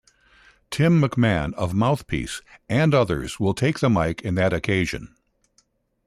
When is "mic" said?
3.87-4.23